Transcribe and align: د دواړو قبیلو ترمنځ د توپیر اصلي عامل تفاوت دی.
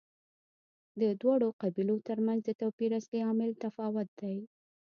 د 1.01 1.03
دواړو 1.21 1.49
قبیلو 1.61 1.95
ترمنځ 2.07 2.41
د 2.45 2.49
توپیر 2.61 2.91
اصلي 2.99 3.19
عامل 3.27 3.51
تفاوت 3.63 4.09
دی. 4.19 4.37